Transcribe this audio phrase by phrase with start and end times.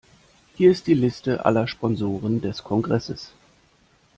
[0.55, 3.31] Hier ist die Liste aller Sponsoren des Kongresses.